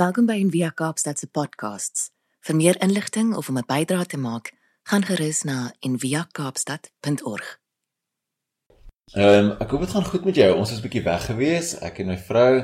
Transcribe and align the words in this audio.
Welkom 0.00 0.24
by 0.24 0.38
Envia 0.40 0.70
Kaapstad 0.72 1.18
se 1.20 1.26
podcasts. 1.28 2.06
Vir 2.40 2.56
meer 2.56 2.76
inligting 2.80 3.34
of 3.36 3.48
om 3.52 3.58
'n 3.58 3.66
bydrae 3.68 4.06
te 4.06 4.16
maak, 4.16 4.46
gaan 4.88 5.04
gerus 5.04 5.42
na 5.42 5.74
enviakaapstad.org. 5.80 7.48
Ehm 9.12 9.44
um, 9.44 9.50
ek 9.60 9.70
hoop 9.70 9.80
dit 9.80 9.90
gaan 9.90 10.04
goed 10.04 10.24
met 10.24 10.34
jou. 10.34 10.54
Ons 10.56 10.70
was 10.70 10.78
'n 10.78 10.86
bietjie 10.88 11.02
weg 11.02 11.24
gewees. 11.24 11.74
Ek 11.80 11.98
en 11.98 12.06
my 12.06 12.16
vrou 12.16 12.54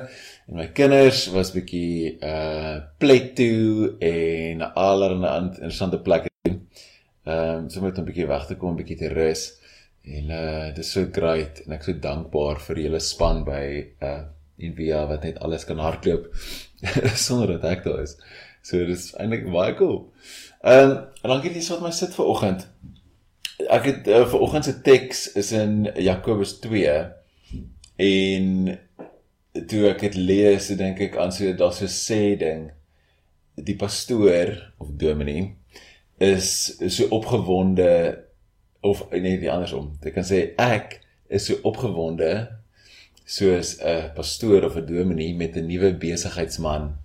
en 0.49 0.55
my 0.57 0.67
kinders 0.73 1.27
was 1.27 1.53
bietjie 1.53 2.17
uh 2.25 2.81
plek 2.99 3.35
toe 3.35 3.97
en 4.01 4.73
allerlei 4.75 5.43
interessante 5.45 6.01
plekke 6.01 6.31
doen. 6.43 6.69
Ehm 7.25 7.57
um, 7.57 7.69
so 7.69 7.81
moet 7.81 7.99
'n 7.99 8.05
bietjie 8.05 8.27
weg 8.27 8.47
te 8.47 8.57
kom, 8.57 8.77
bietjie 8.77 8.97
te 8.97 9.09
rus. 9.09 9.61
En 10.05 10.31
uh 10.31 10.67
dit 10.67 10.79
is 10.79 10.93
so 10.93 11.07
great 11.13 11.61
en 11.67 11.73
ek 11.73 11.83
so 11.83 11.93
dankbaar 11.93 12.61
vir 12.61 12.77
julle 12.77 13.01
span 13.01 13.45
by 13.45 13.93
uh 14.01 14.36
Envia 14.57 15.05
wat 15.11 15.27
net 15.27 15.39
alles 15.45 15.67
kan 15.69 15.81
hardloop 15.83 16.31
sonder 17.27 17.57
dat 17.57 17.69
ek 17.77 17.85
daar 17.85 18.03
is. 18.05 18.17
So 18.67 18.79
dit 18.83 18.97
is 18.97 19.13
eintlik 19.21 19.47
baie 19.53 19.75
cool. 19.79 20.01
Ehm 20.67 20.91
um, 20.91 20.97
dankie 21.27 21.53
dis 21.55 21.69
wat 21.71 21.85
my 21.85 21.93
sit 21.95 22.15
vir 22.17 22.31
oggend. 22.33 22.67
Ek 23.73 23.87
het 23.89 24.09
uh, 24.09 24.25
vir 24.31 24.43
oggend 24.43 24.67
se 24.69 24.75
teks 24.87 25.27
is 25.39 25.53
in 25.57 25.87
Jakobus 25.95 26.59
2 26.65 26.97
en 28.07 28.49
toe 29.71 29.87
ek 29.89 30.03
dit 30.05 30.19
lees, 30.19 30.69
dink 30.77 31.01
ek 31.01 31.17
aan 31.21 31.33
so 31.33 31.53
daar's 31.57 31.81
so 31.81 31.89
sê 31.91 32.37
ding 32.41 32.69
die 33.57 33.77
pastoor 33.79 34.53
of 34.83 34.93
dominee 35.01 35.55
is 36.21 36.77
so 36.93 37.09
opgewonde 37.17 37.91
of 38.81 39.03
nee 39.13 39.39
die 39.41 39.51
andersom. 39.53 39.95
Jy 40.05 40.13
kan 40.15 40.27
sê 40.27 40.43
ek 40.61 41.01
is 41.33 41.49
so 41.49 41.61
opgewonde 41.69 42.33
soos 43.27 43.77
'n 43.83 44.13
pastoor 44.15 44.65
of 44.65 44.77
'n 44.77 44.87
dominee 44.87 45.35
met 45.35 45.57
'n 45.57 45.67
nuwe 45.67 45.91
besigheidsman 45.99 46.97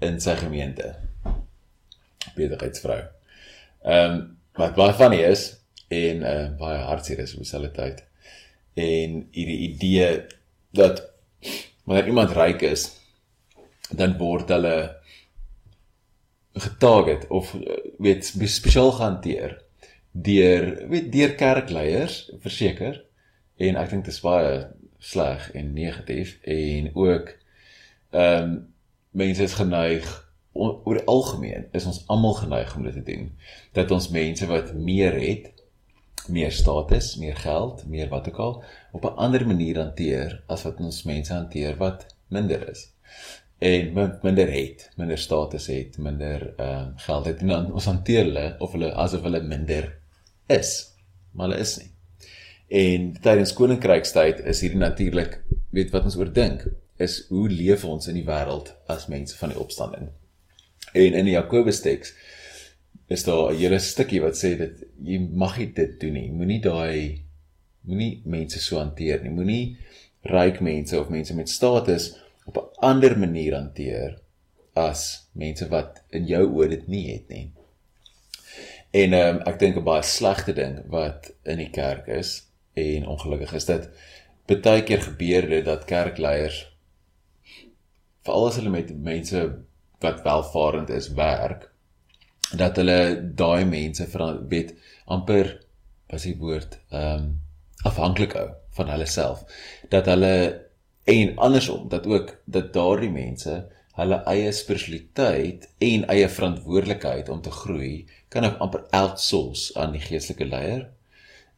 in 0.00 0.20
sy 0.20 0.34
gemeente. 0.36 0.96
Besigheidsvrou. 2.34 3.02
Ehm 3.84 4.10
um, 4.10 4.38
wat 4.58 4.74
baie 4.74 4.94
funny 4.94 5.22
is 5.22 5.56
en 5.88 6.22
uh, 6.22 6.48
baie 6.58 6.78
hartseer 6.78 7.18
is 7.18 7.32
op 7.32 7.42
dieselfde 7.44 7.70
tyd. 7.70 8.04
En 8.74 9.28
hierdie 9.30 9.60
idee 9.70 10.26
dat 10.70 11.02
wanneer 11.84 12.06
iemand 12.06 12.32
ryk 12.36 12.62
is, 12.62 12.90
dan 13.90 14.18
word 14.18 14.48
hulle 14.48 14.76
getarget 16.52 17.26
of 17.28 17.54
weet 17.98 18.24
spesiaal 18.26 18.92
gehanteer 18.92 19.62
deur 20.10 20.88
weet 20.90 21.12
deur 21.12 21.34
kerkleiers 21.38 22.24
verseker 22.42 22.98
en 23.56 23.78
ek 23.78 23.90
dink 23.92 24.04
dit 24.04 24.14
is 24.14 24.22
baie 24.24 24.54
sleg 25.00 25.50
en 25.52 25.72
negatief 25.72 26.38
en 26.42 26.90
ook 26.94 27.36
ehm 28.10 28.42
um, 28.42 28.58
mense 29.10 29.42
is 29.42 29.54
geneig 29.58 30.06
oor 30.52 30.98
die 30.98 31.06
algemeen 31.10 31.66
is 31.74 31.86
ons 31.86 32.02
almal 32.06 32.34
geneig 32.34 32.76
om 32.76 32.84
dit 32.86 32.92
te 32.92 33.02
doen. 33.02 33.32
Dat 33.72 33.90
ons 33.90 34.10
mense 34.14 34.46
wat 34.46 34.74
meer 34.74 35.16
het 35.18 35.50
meer 36.30 36.52
status, 36.52 37.14
meer 37.16 37.36
geld, 37.36 37.86
meer 37.88 38.08
wat 38.08 38.28
ook 38.28 38.38
al 38.38 38.64
op 38.92 39.04
'n 39.04 39.16
ander 39.16 39.46
manier 39.46 39.76
hanteer 39.78 40.42
as 40.46 40.62
wat 40.62 40.80
ons 40.80 41.02
mense 41.02 41.32
hanteer 41.32 41.76
wat 41.76 42.06
minder 42.28 42.68
is. 42.68 42.92
En 43.58 43.92
minder 44.22 44.52
het, 44.52 44.90
minder 44.96 45.18
status 45.18 45.66
het, 45.66 45.98
minder 45.98 46.54
ehm 46.56 46.88
uh, 46.88 46.92
geld 46.96 47.24
het. 47.24 47.40
En 47.40 47.46
dan 47.46 47.72
ons 47.72 47.84
hanteer 47.84 48.24
hulle 48.24 48.56
of 48.58 48.72
hulle 48.72 48.92
asof 48.94 49.22
hulle 49.22 49.42
minder 49.42 49.98
is, 50.46 50.94
maar 51.32 51.48
hulle 51.48 51.60
is 51.60 51.78
nie. 51.78 51.90
En 52.70 53.08
tydens 53.18 53.50
koninkrykstyd 53.58 54.44
is 54.46 54.60
hierdie 54.62 54.78
natuurlik, 54.78 55.40
weet 55.74 55.90
wat 55.90 56.04
ons 56.06 56.16
oor 56.20 56.28
dink, 56.30 56.68
is 57.02 57.24
hoe 57.26 57.48
leef 57.50 57.82
ons 57.84 58.06
in 58.06 58.14
die 58.14 58.26
wêreld 58.26 58.70
as 58.86 59.08
mense 59.10 59.34
van 59.40 59.50
die 59.50 59.58
opstanding. 59.58 60.10
En 60.94 61.16
in 61.18 61.26
die 61.26 61.34
Jakobus 61.34 61.80
teks 61.82 62.12
is 63.10 63.24
daar 63.26 63.50
'n 63.50 63.58
hele 63.58 63.78
stukkie 63.78 64.20
wat 64.22 64.38
sê 64.38 64.56
dat 64.58 64.84
jy 65.02 65.18
mag 65.18 65.58
nie 65.58 65.72
dit 65.74 66.00
doen 66.00 66.12
nie. 66.12 66.30
Moenie 66.30 66.60
daai 66.60 67.24
moenie 67.82 68.22
mense 68.24 68.60
so 68.60 68.78
hanteer 68.78 69.22
nie. 69.22 69.30
Moenie 69.30 69.76
ryk 70.22 70.60
mense 70.60 71.00
of 71.00 71.08
mense 71.08 71.34
met 71.34 71.48
status 71.48 72.14
op 72.46 72.56
'n 72.56 72.86
ander 72.86 73.18
manier 73.18 73.54
hanteer 73.54 74.20
as 74.74 75.26
mense 75.32 75.68
wat 75.68 76.02
in 76.10 76.26
jou 76.26 76.46
oë 76.46 76.68
dit 76.68 76.88
nie 76.88 77.12
het 77.12 77.28
nie. 77.28 77.50
En 78.92 79.12
ehm 79.12 79.36
um, 79.36 79.42
ek 79.46 79.58
dink 79.58 79.76
'n 79.76 79.84
baie 79.84 80.02
slegte 80.02 80.52
ding 80.52 80.84
wat 80.86 81.32
in 81.44 81.58
die 81.58 81.70
kerk 81.70 82.06
is 82.06 82.49
en 82.74 83.06
ongelukkig 83.06 83.52
is 83.58 83.68
dit 83.70 83.90
baie 84.46 84.82
keer 84.82 85.02
gebeur 85.02 85.48
dit 85.48 85.64
dat 85.64 85.84
kerkleiers 85.84 86.62
veral 88.26 88.46
as 88.48 88.56
hulle 88.60 88.72
met 88.74 88.94
mense 89.10 89.42
wat 90.00 90.24
welvarend 90.24 90.90
is 90.90 91.12
werk 91.18 91.68
dat 92.56 92.76
hulle 92.76 92.98
daai 93.38 93.64
mense 93.64 94.06
weet 94.48 94.74
amper 95.06 95.54
was 96.10 96.26
die 96.26 96.36
woord 96.38 96.80
ehm 96.90 97.22
um, 97.22 97.30
afhanklik 97.88 98.34
hou 98.36 98.48
van 98.76 98.90
hulle 98.92 99.06
self. 99.06 99.44
Dat 99.88 100.06
hulle 100.10 100.32
en 101.04 101.36
andersom 101.36 101.88
dat 101.88 102.06
ook 102.06 102.34
dat 102.44 102.72
daardie 102.72 103.10
mense 103.10 103.54
hulle 103.96 104.18
eie 104.32 104.52
spiritualiteit 104.52 105.66
en 105.78 106.06
eie 106.12 106.28
verantwoordelikheid 106.28 107.28
om 107.28 107.40
te 107.42 107.50
groei 107.50 108.06
kan 108.28 108.46
amper 108.58 108.84
outsource 108.96 109.74
aan 109.80 109.96
die 109.96 110.02
geestelike 110.04 110.46
leier 110.46 110.84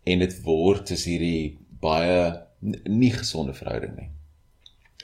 en 0.05 0.19
dit 0.19 0.41
word 0.43 0.91
is 0.91 1.05
hierdie 1.05 1.59
baie 1.83 2.47
nie 2.87 3.13
gesonde 3.13 3.55
verhouding 3.55 3.97
nie. 3.97 4.11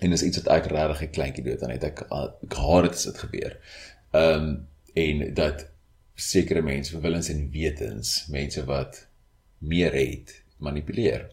En 0.01 0.11
dis 0.15 0.23
iets 0.23 0.39
wat 0.43 0.53
ek 0.59 0.71
regtig 0.71 1.03
'n 1.03 1.15
kleintjie 1.17 1.45
dood 1.45 1.63
aan 1.63 1.75
het 1.75 1.85
ek 1.85 2.05
gehad 2.49 2.85
het 2.85 3.05
dit 3.05 3.19
gebeur. 3.19 3.59
Ehm 4.13 4.49
um, 4.49 4.67
en 4.95 5.35
dat 5.35 5.69
sekere 6.15 6.63
mense 6.63 7.01
willens 7.01 7.29
en 7.29 7.51
wetens, 7.51 8.27
mense 8.29 8.65
wat 8.65 9.07
meer 9.59 9.93
het, 9.93 10.43
manipuleer 10.57 11.29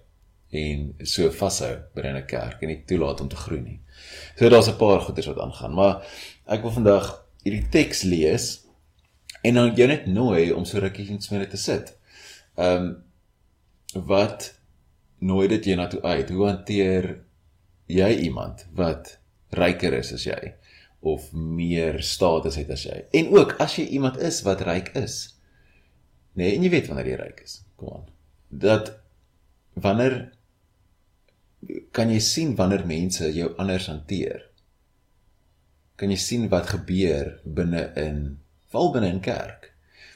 en 0.50 0.94
so 1.04 1.32
vashou 1.32 1.74
binne 1.94 2.20
'n 2.20 2.26
kerk 2.26 2.62
en 2.62 2.68
nie 2.68 2.84
toelaat 2.86 3.22
om 3.22 3.28
te 3.28 3.36
groei 3.36 3.62
nie. 3.62 3.80
So 4.36 4.50
daar's 4.50 4.68
'n 4.68 4.78
paar 4.78 5.02
goeders 5.02 5.28
wat 5.28 5.40
aangaan, 5.40 5.74
maar 5.74 6.06
ek 6.46 6.62
wil 6.62 6.72
vandag 6.72 7.26
hierdie 7.44 7.70
teks 7.70 8.02
lees 8.04 8.66
en 9.42 9.54
dan 9.54 9.76
jou 9.76 9.88
net 9.88 10.06
nooi 10.06 10.52
om 10.52 10.66
so 10.66 10.78
rukkie 10.78 11.08
iets 11.08 11.30
met 11.30 11.40
dit 11.40 11.50
te 11.50 11.58
sit. 11.58 11.98
Ehm 12.56 12.84
um, 12.84 13.04
wat 13.96 14.52
nooi 15.24 15.48
dit 15.48 15.72
jy 15.72 15.78
na 15.80 15.88
toe 15.92 16.02
uit? 16.04 16.30
Hoe 16.30 16.48
hanteer 16.50 17.10
jy 17.92 18.12
iemand 18.28 18.66
wat 18.76 19.16
ryker 19.56 19.96
is 19.96 20.12
as 20.16 20.26
jy 20.28 20.40
of 21.06 21.32
meer 21.34 22.02
status 22.04 22.58
het 22.60 22.72
as 22.76 22.86
jy? 22.88 23.00
En 23.16 23.32
ook 23.36 23.56
as 23.64 23.78
jy 23.80 23.88
iemand 23.98 24.20
is 24.20 24.42
wat 24.46 24.66
ryk 24.68 24.92
is. 25.00 25.36
Nee, 26.36 26.56
en 26.56 26.66
jy 26.66 26.72
weet 26.74 26.90
wanneer 26.92 27.14
jy 27.14 27.20
ryk 27.22 27.44
is. 27.46 27.60
Kom 27.80 27.94
aan. 27.96 28.10
Dat 28.50 28.92
wanneer 29.80 30.18
kan 31.96 32.12
jy 32.12 32.20
sien 32.22 32.56
wanneer 32.60 32.86
mense 32.88 33.30
jou 33.34 33.54
anders 33.62 33.88
hanteer? 33.92 34.44
Kan 35.96 36.12
jy 36.12 36.20
sien 36.20 36.50
wat 36.52 36.74
gebeur 36.74 37.38
binne 37.46 37.88
in 38.00 38.20
val 38.74 38.92
binne 38.92 39.14
in 39.16 39.24
kerk? 39.24 39.72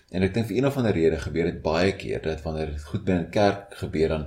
En 0.09 0.25
ek 0.25 0.34
dink 0.34 0.47
vir 0.50 0.58
een 0.58 0.68
of 0.70 0.78
ander 0.78 0.96
rede 0.96 1.20
gebeur 1.22 1.52
dit 1.52 1.62
baie 1.62 1.92
keer 1.96 2.22
dat 2.22 2.42
wanneer 2.42 2.74
dit 2.74 2.84
goed 2.92 3.03
binne 3.06 3.28
in 3.28 3.34
kerk 3.34 3.75
gebeur 3.81 4.16
dan 4.16 4.25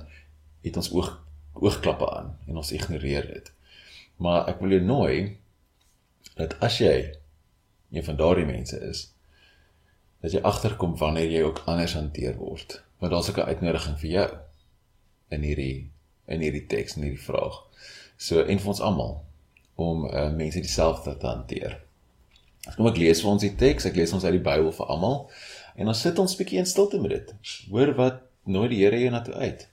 het 0.63 0.77
ons 0.79 0.91
oog 0.95 1.11
oogklappe 1.53 2.07
aan 2.09 2.31
en 2.47 2.57
ons 2.57 2.71
ignoreer 2.71 3.27
dit. 3.27 3.51
Maar 4.23 4.47
ek 4.53 4.61
wil 4.63 4.77
jou 4.77 4.81
nooi 4.85 5.17
dat 6.39 6.55
as 6.65 6.79
jy 6.81 6.95
een 7.93 8.05
van 8.07 8.17
daardie 8.17 8.47
mense 8.47 8.79
is 8.89 9.09
dat 10.23 10.31
jy 10.31 10.39
agterkom 10.47 10.95
wanneer 10.97 11.29
jy 11.29 11.43
ook 11.43 11.65
anders 11.67 11.97
hanteer 11.99 12.37
word. 12.39 12.79
Want 13.03 13.11
daar's 13.11 13.29
ook 13.29 13.37
'n 13.43 13.51
uitnodiging 13.51 13.99
vir 13.99 14.09
jou 14.09 14.29
in 15.29 15.41
hierdie 15.41 15.91
in 16.25 16.39
hierdie 16.39 16.65
teks 16.65 16.95
en 16.95 17.01
hierdie 17.01 17.25
vraag. 17.25 17.59
So 18.17 18.41
en 18.41 18.59
vir 18.59 18.67
ons 18.67 18.81
almal 18.81 19.25
om 19.75 20.05
uh, 20.05 20.29
mense 20.31 20.59
dieselfde 20.59 21.17
te 21.17 21.27
hanteer. 21.27 21.79
Kom 22.75 22.87
ek 22.87 22.97
lees 22.97 23.21
vir 23.21 23.29
ons 23.29 23.41
die 23.41 23.55
teks, 23.55 23.85
ek 23.85 23.95
lees 23.95 24.13
ons 24.13 24.23
uit 24.23 24.37
die 24.37 24.45
Bybel 24.45 24.71
vir 24.71 24.85
almal 24.87 25.29
en 25.75 25.89
dan 25.89 25.95
sit 25.97 26.19
ons 26.19 26.35
bietjie 26.37 26.59
in 26.61 26.69
stilte 26.69 26.99
met 27.01 27.15
dit. 27.15 27.33
Hoor 27.69 27.93
wat 27.97 28.21
nooi 28.45 28.69
die 28.69 28.81
Here 28.83 28.99
jou 28.99 29.11
na 29.11 29.21
toe 29.25 29.35
uit. 29.35 29.67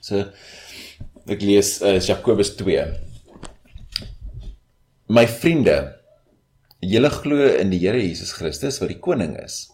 So 0.00 0.24
ek 1.28 1.42
lees 1.44 1.78
uh, 1.82 1.98
Jakobus 2.00 2.54
2. 2.56 2.84
My 5.08 5.24
vriende, 5.28 5.76
julle 6.84 7.10
glo 7.12 7.48
in 7.56 7.72
die 7.72 7.80
Here 7.82 8.00
Jesus 8.00 8.34
Christus 8.36 8.80
wat 8.82 8.92
die 8.92 9.00
koning 9.02 9.36
is. 9.40 9.66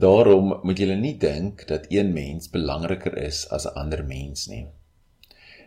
Daarom 0.00 0.54
moet 0.64 0.80
julle 0.80 0.96
nie 0.96 1.16
dink 1.20 1.66
dat 1.68 1.90
een 1.92 2.14
mens 2.16 2.48
belangriker 2.52 3.16
is 3.20 3.44
as 3.52 3.66
'n 3.66 3.76
ander 3.76 4.04
mens 4.04 4.48
nie. 4.48 4.66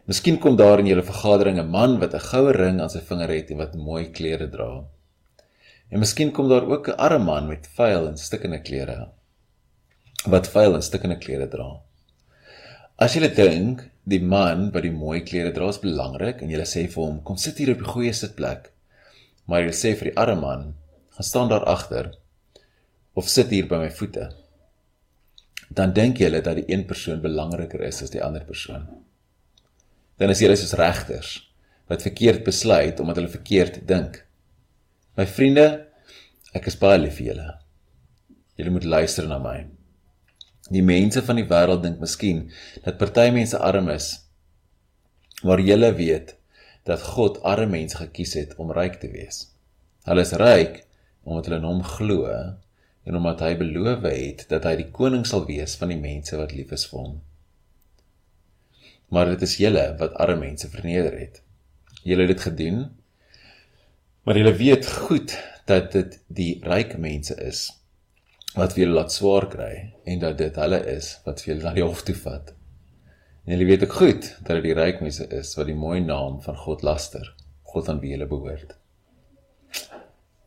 Miskien 0.06 0.40
kom 0.40 0.58
daar 0.58 0.80
in 0.80 0.90
julle 0.90 1.04
vergadering 1.04 1.60
'n 1.60 1.70
man 1.70 2.00
wat 2.00 2.14
'n 2.14 2.20
goue 2.20 2.52
ring 2.52 2.82
aan 2.82 2.90
sy 2.90 3.00
vinger 3.00 3.30
het 3.30 3.52
en 3.52 3.58
wat 3.58 3.76
mooi 3.76 4.12
klere 4.12 4.50
dra. 4.50 4.84
En 5.94 6.02
miskien 6.02 6.34
kom 6.34 6.50
daar 6.50 6.66
ook 6.66 6.90
'n 6.90 6.98
arme 6.98 7.24
man 7.24 7.48
met 7.48 7.70
vuil 7.78 8.08
en 8.08 8.18
stikkende 8.18 8.62
klere 8.62 9.12
wat 10.26 10.48
vuil 10.48 10.76
en 10.76 10.82
stikkende 10.82 11.18
klere 11.18 11.48
dra. 11.48 11.82
As 12.96 13.14
julle 13.14 13.34
dink 13.36 13.90
die 14.04 14.22
man 14.22 14.72
wat 14.72 14.84
die 14.84 14.92
mooi 14.92 15.22
klere 15.22 15.52
dra 15.52 15.68
is 15.70 15.80
belangrik 15.80 16.42
en 16.42 16.50
julle 16.50 16.66
sê 16.66 16.88
vir 16.88 17.04
hom 17.04 17.24
kom 17.24 17.38
sit 17.38 17.58
hier 17.58 17.72
op 17.72 17.78
die 17.78 17.92
goeie 17.94 18.14
sitplek, 18.14 18.74
Maar 19.46 19.66
jy 19.66 19.74
sê 19.76 19.92
vir 20.00 20.12
die 20.12 20.20
arme 20.20 20.40
man, 20.40 20.62
gaan 21.16 21.28
staan 21.28 21.50
daar 21.52 21.66
agter 21.68 22.14
of 23.14 23.28
sit 23.30 23.52
hier 23.54 23.68
by 23.70 23.82
my 23.82 23.90
voete. 23.92 24.30
Dan 25.70 25.94
dink 25.94 26.22
julle 26.22 26.42
dat 26.42 26.58
die 26.58 26.70
een 26.72 26.86
persoon 26.90 27.22
belangriker 27.22 27.84
is 27.84 28.02
as 28.06 28.14
die 28.14 28.24
ander 28.24 28.46
persoon. 28.48 28.88
Dan 30.18 30.32
is 30.34 30.42
julle 30.42 30.56
soos 30.58 30.78
regters 30.80 31.34
wat 31.92 32.06
verkeerd 32.06 32.46
besluit 32.48 33.00
omdat 33.04 33.20
hulle 33.20 33.34
verkeerd 33.34 33.82
dink. 33.88 34.22
My 35.14 35.28
vriende, 35.30 35.66
ek 36.58 36.72
is 36.72 36.80
baie 36.82 36.98
lief 36.98 37.20
vir 37.20 37.28
julle. 37.28 37.50
Julle 38.58 38.72
moet 38.74 38.86
luister 38.90 39.28
na 39.30 39.36
my. 39.38 39.60
Die 40.74 40.82
mense 40.82 41.22
van 41.28 41.38
die 41.38 41.46
wêreld 41.46 41.84
dink 41.84 42.00
miskien 42.02 42.48
dat 42.82 42.98
party 42.98 43.28
mense 43.36 43.60
arm 43.62 43.92
is. 43.94 44.08
Maar 45.46 45.62
julle 45.62 45.92
weet 46.00 46.34
dat 46.90 47.06
God 47.14 47.38
arme 47.46 47.76
mense 47.76 48.00
gekies 48.00 48.34
het 48.40 48.56
om 48.58 48.74
ryk 48.74 48.98
te 49.04 49.12
wees. 49.14 49.44
Hulle 50.08 50.26
is 50.26 50.34
ryk 50.42 50.82
omdat 51.22 51.52
hulle 51.52 51.62
in 51.62 51.70
hom 51.70 51.86
glo 51.92 52.26
en 52.34 53.20
omdat 53.20 53.46
hy 53.46 53.54
beloof 53.62 54.10
het 54.10 54.48
dat 54.50 54.66
hy 54.66 54.74
die 54.82 54.90
koning 54.98 55.28
sal 55.30 55.46
wees 55.46 55.78
van 55.78 55.94
die 55.94 56.00
mense 56.02 56.42
wat 56.42 56.58
lief 56.58 56.74
is 56.74 56.88
vir 56.90 57.04
hom. 57.04 57.14
Maar 59.14 59.36
dit 59.36 59.46
is 59.46 59.60
julle 59.62 59.86
wat 60.02 60.18
arme 60.26 60.48
mense 60.48 60.74
verneder 60.74 61.22
het. 61.22 61.44
Julle 62.02 62.26
het 62.26 62.34
dit 62.34 62.46
gedoen. 62.50 62.84
Maar 64.24 64.38
julle 64.38 64.54
weet 64.56 64.88
goed 64.88 65.34
dat 65.68 65.92
dit 65.92 66.14
die 66.28 66.52
ryk 66.64 66.94
mense 66.96 67.36
is 67.44 67.66
wat 68.56 68.72
vir 68.72 68.86
julle 68.86 68.96
laat 68.96 69.12
swaar 69.12 69.50
kry 69.52 69.74
en 70.08 70.22
dat 70.22 70.38
dit 70.40 70.60
hulle 70.62 70.80
is 70.94 71.10
wat 71.26 71.42
vir 71.44 71.52
julle 71.52 71.66
na 71.66 71.74
die 71.76 71.84
hof 71.84 72.06
toe 72.08 72.16
vat. 72.16 72.54
En 73.44 73.52
julle 73.52 73.68
weet 73.68 73.84
ook 73.84 73.98
goed 73.98 74.30
dat 74.46 74.54
dit 74.56 74.70
die 74.70 74.78
ryk 74.78 75.02
mense 75.04 75.28
is 75.28 75.52
wat 75.60 75.68
die 75.68 75.76
mooi 75.76 76.00
naam 76.06 76.38
van 76.46 76.56
God 76.62 76.86
laster, 76.88 77.26
God 77.68 77.92
aan 77.92 78.00
wie 78.00 78.14
hulle 78.16 78.30
behoort. 78.32 78.72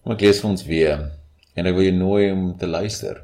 Kom 0.00 0.16
ek 0.16 0.24
lees 0.24 0.40
vir 0.40 0.50
ons 0.54 0.64
weer 0.70 1.04
en 1.52 1.68
ek 1.68 1.76
wil 1.76 1.90
jou 1.90 1.98
nooi 1.98 2.24
om 2.32 2.48
te 2.56 2.70
luister. 2.70 3.20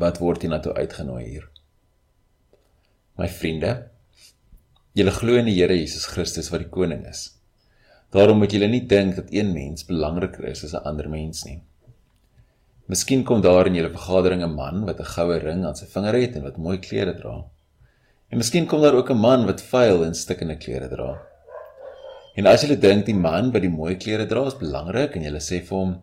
Wat 0.00 0.22
word 0.24 0.46
hier 0.46 0.54
na 0.54 0.62
toe 0.64 0.72
uitgenooi 0.72 1.26
hier? 1.26 1.44
My 3.20 3.28
vriende, 3.28 3.76
julle 4.96 5.12
glo 5.20 5.36
in 5.36 5.52
die 5.52 5.58
Here 5.60 5.76
Jesus 5.76 6.08
Christus 6.08 6.48
wat 6.48 6.64
die 6.64 6.72
koning 6.72 7.04
is. 7.12 7.26
Daarom 8.12 8.42
moet 8.42 8.52
julle 8.52 8.68
nie 8.68 8.84
dink 8.86 9.16
dat 9.16 9.30
een 9.32 9.54
mens 9.54 9.86
belangriker 9.88 10.44
is 10.44 10.64
as 10.64 10.74
'n 10.74 10.84
ander 10.88 11.08
mens 11.08 11.44
nie. 11.44 11.62
Miskien 12.86 13.24
kom 13.24 13.40
daar 13.40 13.66
in 13.66 13.74
julle 13.74 13.90
vergadering 13.90 14.42
'n 14.42 14.54
man 14.54 14.84
wat 14.84 15.00
'n 15.00 15.12
goue 15.14 15.38
ring 15.38 15.64
aan 15.64 15.76
sy 15.76 15.86
vinger 15.86 16.14
het 16.14 16.36
en 16.36 16.42
wat 16.42 16.56
mooi 16.56 16.78
klere 16.78 17.14
dra. 17.14 17.44
En 18.28 18.38
miskien 18.38 18.66
kom 18.66 18.82
daar 18.82 18.94
ook 18.94 19.10
'n 19.10 19.16
man 19.16 19.46
wat 19.46 19.62
vuil 19.62 20.04
en 20.04 20.14
stikkende 20.14 20.56
klere 20.56 20.88
dra. 20.88 21.22
En 22.36 22.46
as 22.46 22.62
jy 22.62 22.76
dink 22.76 23.06
die 23.06 23.14
man 23.14 23.50
wat 23.52 23.62
die 23.62 23.70
mooi 23.70 23.96
klere 23.96 24.26
dra 24.26 24.46
is 24.46 24.58
belangrik 24.58 25.16
en 25.16 25.22
jy 25.22 25.40
sê 25.40 25.60
vir 25.60 25.78
hom 25.78 26.02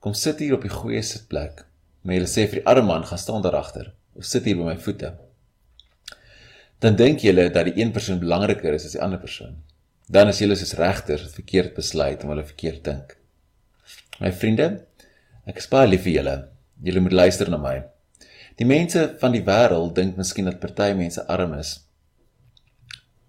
kom 0.00 0.14
sit 0.14 0.38
hier 0.38 0.54
op 0.54 0.62
die 0.62 0.72
goeie 0.72 1.02
sitplek, 1.02 1.64
maar 2.02 2.14
jy 2.14 2.26
sê 2.26 2.46
vir 2.48 2.60
die 2.60 2.66
arme 2.66 2.86
man 2.86 3.04
gaan 3.04 3.18
staan 3.18 3.42
daar 3.42 3.56
agter 3.56 3.92
of 4.16 4.24
sit 4.24 4.44
hier 4.44 4.56
by 4.56 4.62
my 4.62 4.76
voete. 4.76 5.14
Dan 6.78 6.96
dink 6.96 7.20
jy 7.20 7.32
dat 7.48 7.64
die 7.64 7.82
een 7.82 7.92
persoon 7.92 8.18
belangriker 8.18 8.74
is 8.74 8.84
as 8.84 8.92
die 8.92 9.02
ander 9.02 9.18
persoon. 9.18 9.56
Dan 10.08 10.30
is 10.32 10.38
julle 10.40 10.56
soos 10.56 10.72
regters 10.78 11.26
verkeerd 11.34 11.74
besluit 11.76 12.22
om 12.24 12.30
hulle 12.32 12.44
verkeerd 12.48 12.80
dink. 12.86 13.10
My 14.22 14.30
vriende, 14.32 14.68
ek 15.44 15.60
is 15.60 15.68
baie 15.68 15.90
lief 15.90 16.06
vir 16.06 16.14
julle. 16.14 16.36
Julle 16.86 17.02
moet 17.04 17.16
luister 17.18 17.50
na 17.52 17.58
my. 17.60 17.74
Die 18.58 18.66
mense 18.66 19.02
van 19.20 19.36
die 19.36 19.44
wêreld 19.44 19.92
dink 19.98 20.16
miskien 20.16 20.48
dat 20.48 20.62
party 20.62 20.94
mense 20.96 21.26
arm 21.28 21.52
is. 21.58 21.74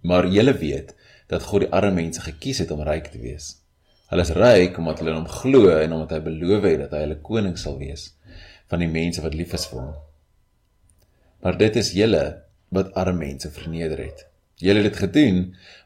Maar 0.07 0.29
julle 0.31 0.55
weet 0.61 0.95
dat 1.29 1.43
God 1.49 1.65
die 1.65 1.71
arme 1.75 1.99
mense 1.99 2.23
gekies 2.23 2.63
het 2.63 2.71
om 2.71 2.85
ryk 2.87 3.11
te 3.11 3.19
wees. 3.21 3.57
Hulle 4.09 4.23
is 4.23 4.33
ryk 4.39 4.79
omdat 4.79 5.03
hulle 5.03 5.13
in 5.13 5.19
hom 5.19 5.29
glo 5.41 5.67
en 5.75 5.97
omdat 5.97 6.15
hy 6.15 6.21
beloof 6.29 6.63
het 6.65 6.85
dat 6.85 6.95
hy 6.95 7.03
hulle 7.03 7.19
koning 7.27 7.59
sal 7.59 7.75
wees 7.81 8.13
van 8.71 8.79
die 8.79 8.89
mense 8.89 9.21
wat 9.25 9.35
lief 9.35 9.51
is 9.57 9.67
vir 9.67 9.83
hom. 9.83 9.93
Maar 11.43 11.59
dit 11.59 11.83
is 11.83 11.91
julle 11.97 12.23
wat 12.71 12.95
arme 12.95 13.25
mense 13.27 13.51
verneder 13.51 14.07
het. 14.07 14.28
Julle 14.59 14.81
het 14.83 14.91
dit 14.91 15.01
gedoen, 15.03 15.37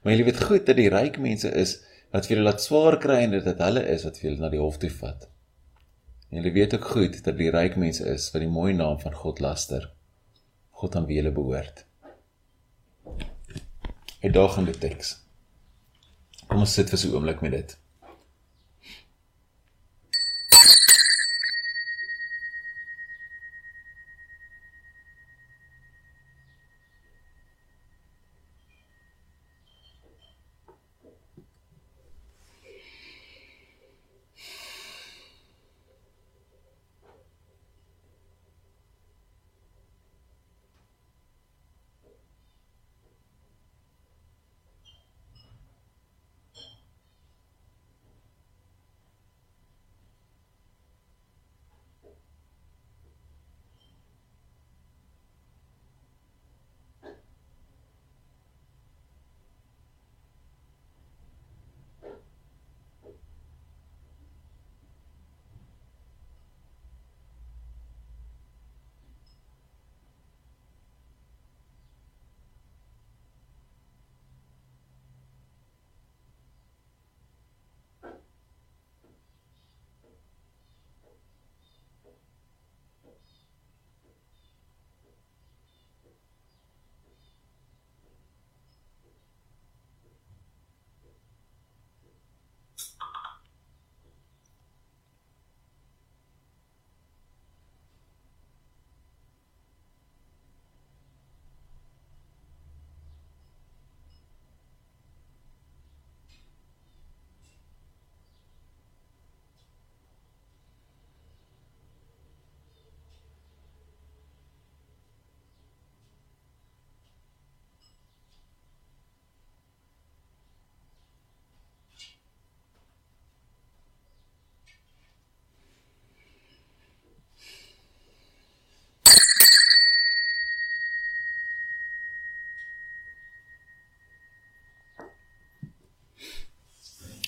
maar 0.01 0.13
julle 0.13 0.25
weet 0.31 0.43
goed 0.43 0.65
dat 0.65 0.79
die 0.79 0.89
ryk 0.89 1.19
mense 1.21 1.51
is 1.63 1.75
wat 2.13 2.25
vir 2.25 2.35
julle 2.35 2.47
laat 2.47 2.61
swaar 2.61 2.97
kry 3.01 3.19
en 3.25 3.35
dit 3.35 3.61
hulle 3.65 3.83
is 3.93 4.05
wat 4.07 4.17
vir 4.17 4.29
julle 4.29 4.41
na 4.41 4.49
die 4.53 4.61
hof 4.61 4.79
toe 4.81 4.89
vat. 4.93 5.27
En 6.29 6.39
julle 6.39 6.53
weet 6.55 6.73
ook 6.77 6.87
goed 6.95 7.19
dat 7.25 7.37
die 7.37 7.51
ryk 7.53 7.77
mense 7.77 8.05
is 8.09 8.31
wat 8.33 8.41
die 8.41 8.49
mooi 8.49 8.73
naam 8.73 8.97
van 9.01 9.13
God 9.13 9.41
laster. 9.45 9.91
God 10.81 10.97
aan 10.97 11.05
wie 11.09 11.19
hulle 11.21 11.33
behoort. 11.33 11.85
'n 14.23 14.31
Dagende 14.31 14.73
teks. 14.73 15.17
Kom 16.47 16.65
ons 16.65 16.73
sit 16.73 16.89
vir 16.89 16.97
so 16.97 17.09
'n 17.09 17.15
oomblik 17.15 17.41
met 17.41 17.51
dit. 17.51 17.77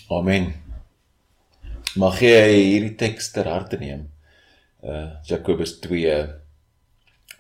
Amen. 0.06 0.52
Mag 1.98 2.20
jy 2.22 2.50
hierdie 2.54 2.94
teks 2.94 3.32
ter 3.34 3.48
harte 3.50 3.80
neem. 3.82 4.04
Uh 4.86 5.18
Jakobus 5.26 5.80
2 5.82 6.12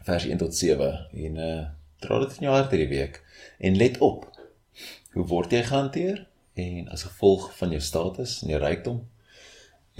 vers 0.07 0.25
1 0.25 0.39
tot 0.41 0.55
7 0.57 0.87
en 1.13 1.37
uh 1.37 1.59
dra 2.01 2.17
dit 2.23 2.33
in 2.39 2.47
jou 2.47 2.55
hart 2.55 2.73
hierdie 2.73 2.89
week 2.89 3.19
en 3.61 3.77
let 3.77 3.99
op. 4.01 4.25
Hoe 5.13 5.25
word 5.29 5.53
jy 5.53 5.61
gehanteer 5.67 6.23
en 6.57 6.89
as 6.89 7.05
gevolg 7.05 7.51
van 7.59 7.75
jou 7.75 7.83
status 7.85 8.39
en 8.41 8.55
jou 8.55 8.63
rykdom? 8.63 8.97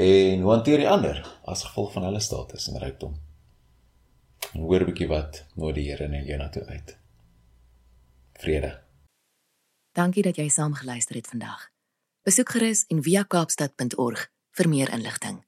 En 0.02 0.42
hoe 0.42 0.52
hanteer 0.56 0.82
jy 0.82 0.90
ander 0.90 1.22
as 1.46 1.68
gevolg 1.70 1.94
van 1.94 2.10
hulle 2.10 2.24
status 2.24 2.66
en 2.72 2.82
rykdom? 2.82 3.14
En 4.56 4.66
hoor 4.66 4.82
'n 4.82 4.90
bietjie 4.90 5.12
wat 5.14 5.46
nou 5.54 5.70
die 5.72 5.86
Here 5.92 6.08
net 6.08 6.26
jou 6.26 6.38
na 6.38 6.50
toe 6.50 6.66
uit. 6.66 6.98
Vrede. 8.42 8.82
Dankie 9.94 10.24
dat 10.24 10.36
jy 10.36 10.50
saam 10.50 10.74
geluister 10.74 11.16
het 11.16 11.28
vandag. 11.28 11.75
Besoek 12.25 12.55
gerus 12.55 12.79
en 12.89 13.03
via 13.05 13.22
kaapstad.org 13.29 14.22
vir 14.58 14.67
meer 14.70 14.89
inligting. 14.96 15.45